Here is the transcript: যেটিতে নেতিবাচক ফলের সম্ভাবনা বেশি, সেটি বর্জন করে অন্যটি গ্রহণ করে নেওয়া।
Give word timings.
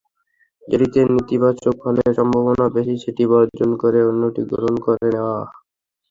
যেটিতে 0.63 0.99
নেতিবাচক 1.09 1.75
ফলের 1.81 2.11
সম্ভাবনা 2.17 2.65
বেশি, 2.75 2.95
সেটি 3.03 3.23
বর্জন 3.31 3.69
করে 3.81 3.99
অন্যটি 4.09 4.41
গ্রহণ 4.49 4.75
করে 4.85 5.05
নেওয়া। 5.07 5.39